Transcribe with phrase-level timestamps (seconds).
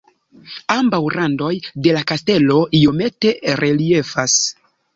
[0.75, 1.51] Ambaŭ randoj
[1.89, 4.43] de la kastelo iomete reliefas.